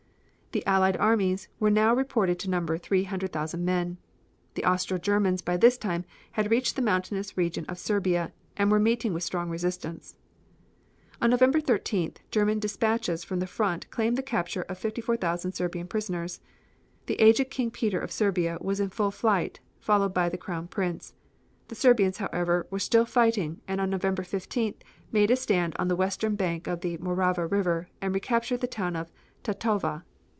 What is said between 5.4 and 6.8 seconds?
by this time had reached